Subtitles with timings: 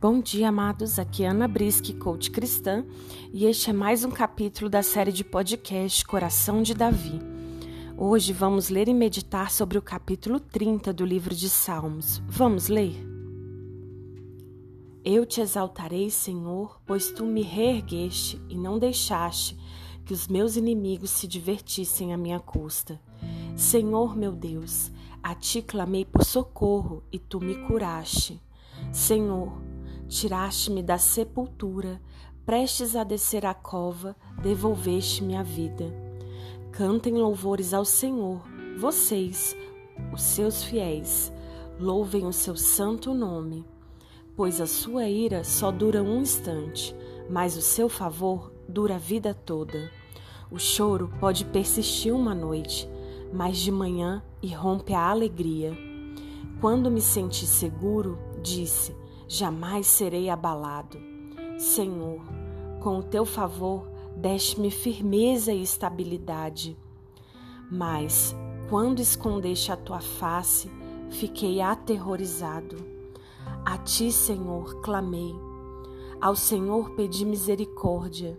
[0.00, 0.98] Bom dia, amados.
[0.98, 2.86] Aqui é Ana Brisque, coach cristã,
[3.34, 7.20] e este é mais um capítulo da série de podcast Coração de Davi.
[7.98, 12.22] Hoje vamos ler e meditar sobre o capítulo 30 do livro de Salmos.
[12.26, 12.96] Vamos ler?
[15.04, 19.54] Eu te exaltarei, Senhor, pois tu me reergueste e não deixaste
[20.06, 22.98] que os meus inimigos se divertissem à minha custa.
[23.54, 24.90] Senhor meu Deus,
[25.22, 28.40] a ti clamei por socorro e tu me curaste.
[28.92, 29.69] Senhor,
[30.10, 32.02] Tiraste-me da sepultura,
[32.44, 35.86] prestes a descer a cova, devolveste-me a vida.
[36.72, 38.42] Cantem louvores ao Senhor,
[38.76, 39.56] vocês,
[40.12, 41.32] os seus fiéis,
[41.78, 43.64] louvem o seu santo nome,
[44.34, 46.92] pois a sua ira só dura um instante,
[47.30, 49.92] mas o seu favor dura a vida toda.
[50.50, 52.88] O choro pode persistir uma noite,
[53.32, 55.72] mas de manhã irrompe a alegria.
[56.60, 58.99] Quando me senti seguro, disse:
[59.32, 60.98] jamais serei abalado.
[61.56, 62.20] Senhor,
[62.80, 66.76] com o teu favor, deste-me firmeza e estabilidade.
[67.70, 68.34] Mas,
[68.68, 70.68] quando escondeste a tua face,
[71.10, 72.76] fiquei aterrorizado.
[73.64, 75.32] A ti, Senhor, clamei.
[76.20, 78.36] Ao Senhor pedi misericórdia.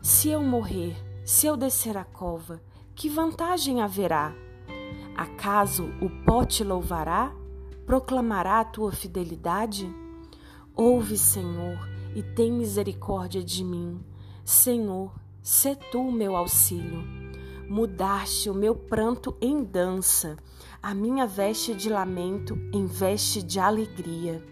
[0.00, 2.62] Se eu morrer, se eu descer a cova,
[2.94, 4.32] que vantagem haverá?
[5.16, 7.34] Acaso o pó te louvará?
[7.84, 9.92] Proclamará a tua fidelidade?
[10.82, 11.78] Ouve, Senhor,
[12.14, 14.00] e tem misericórdia de mim.
[14.42, 17.04] Senhor, sê tu o meu auxílio.
[17.68, 20.38] Mudaste o meu pranto em dança,
[20.82, 24.42] a minha veste de lamento em veste de alegria,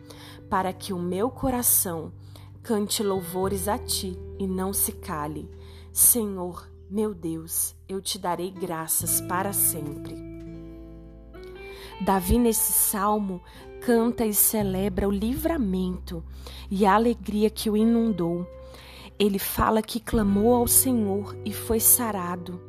[0.51, 2.13] para que o meu coração
[2.63, 5.49] cante louvores a ti e não se cale.
[5.95, 10.28] Senhor, meu Deus, eu te darei graças para sempre.
[12.01, 13.43] Davi, nesse salmo,
[13.81, 16.23] canta e celebra o livramento
[16.71, 18.47] e a alegria que o inundou.
[19.19, 22.61] Ele fala que clamou ao Senhor e foi sarado.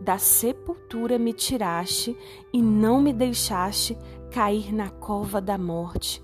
[0.00, 2.16] Da sepultura me tiraste
[2.52, 3.96] e não me deixaste
[4.30, 6.22] cair na cova da morte.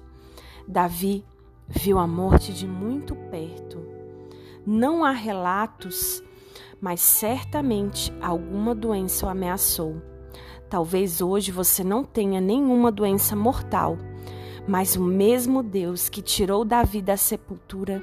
[0.68, 1.24] Davi
[1.66, 3.78] viu a morte de muito perto.
[4.66, 6.22] Não há relatos,
[6.80, 10.09] mas certamente alguma doença o ameaçou.
[10.68, 13.98] Talvez hoje você não tenha nenhuma doença mortal,
[14.68, 16.84] mas o mesmo Deus que tirou da
[17.16, 18.02] sepultura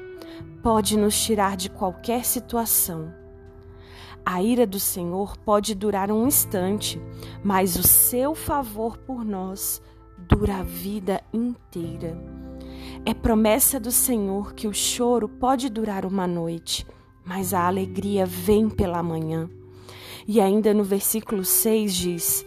[0.61, 3.13] pode nos tirar de qualquer situação.
[4.25, 7.01] A ira do Senhor pode durar um instante,
[7.41, 9.81] mas o seu favor por nós
[10.17, 12.17] dura a vida inteira.
[13.05, 16.85] É promessa do Senhor que o choro pode durar uma noite,
[17.23, 19.49] mas a alegria vem pela manhã.
[20.27, 22.45] E ainda no versículo 6 diz: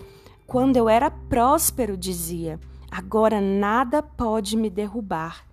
[0.51, 2.59] quando eu era próspero, dizia:
[2.91, 5.47] Agora nada pode me derrubar.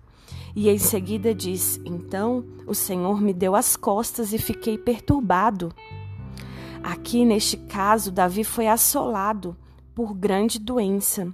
[0.56, 5.72] E em seguida diz: Então o Senhor me deu as costas e fiquei perturbado.
[6.82, 9.56] Aqui neste caso, Davi foi assolado
[9.94, 11.32] por grande doença,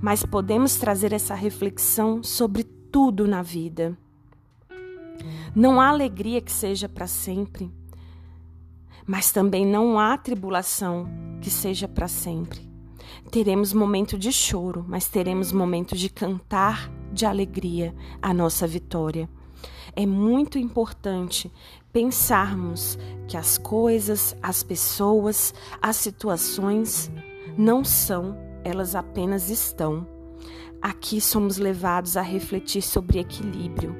[0.00, 3.94] mas podemos trazer essa reflexão sobre tudo na vida.
[5.54, 7.70] Não há alegria que seja para sempre,
[9.06, 11.08] mas também não há tribulação
[11.40, 12.70] que seja para sempre.
[13.30, 19.28] Teremos momento de choro, mas teremos momento de cantar de alegria a nossa vitória.
[19.94, 21.52] É muito importante
[21.92, 22.98] pensarmos
[23.28, 27.10] que as coisas, as pessoas, as situações
[27.56, 30.06] não são, elas apenas estão.
[30.80, 33.94] Aqui somos levados a refletir sobre equilíbrio.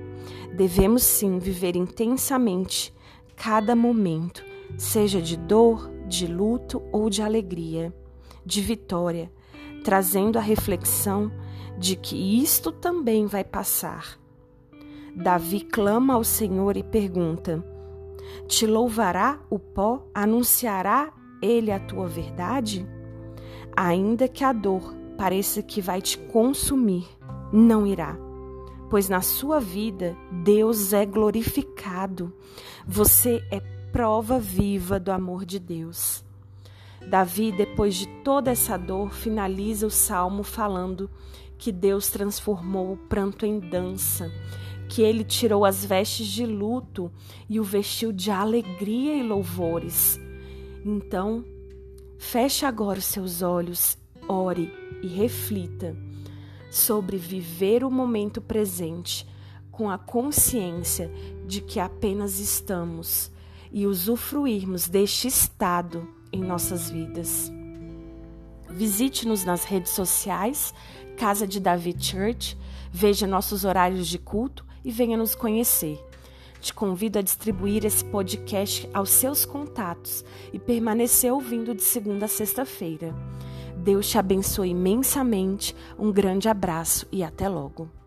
[0.56, 2.92] Devemos sim viver intensamente
[3.36, 4.44] cada momento,
[4.76, 7.92] seja de dor, de luto ou de alegria
[8.44, 9.30] de vitória,
[9.84, 11.30] trazendo a reflexão
[11.78, 14.18] de que isto também vai passar.
[15.14, 17.64] Davi clama ao Senhor e pergunta:
[18.46, 20.06] Te louvará o pó?
[20.14, 22.86] Anunciará ele a tua verdade?
[23.76, 27.06] Ainda que a dor pareça que vai te consumir,
[27.52, 28.16] não irá,
[28.90, 32.32] pois na sua vida Deus é glorificado.
[32.86, 33.60] Você é
[33.92, 36.24] prova viva do amor de Deus.
[37.06, 41.10] Davi, depois de toda essa dor, finaliza o salmo falando
[41.58, 44.32] que Deus transformou o pranto em dança,
[44.88, 47.12] que ele tirou as vestes de luto
[47.50, 50.18] e o vestiu de alegria e louvores.
[50.84, 51.44] Então,
[52.18, 54.72] feche agora os seus olhos, ore
[55.02, 55.94] e reflita
[56.70, 59.26] sobre viver o momento presente
[59.70, 61.12] com a consciência
[61.46, 63.30] de que apenas estamos
[63.72, 67.50] e usufruirmos deste estado em nossas vidas.
[68.68, 70.72] Visite-nos nas redes sociais,
[71.16, 72.56] Casa de Davi Church,
[72.90, 75.98] veja nossos horários de culto e venha nos conhecer.
[76.60, 82.28] Te convido a distribuir esse podcast aos seus contatos e permanecer ouvindo de segunda a
[82.28, 83.14] sexta-feira.
[83.76, 85.74] Deus te abençoe imensamente.
[85.98, 88.01] Um grande abraço e até logo.